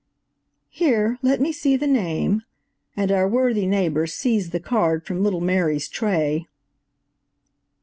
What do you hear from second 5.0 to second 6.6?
from little Mary's tray.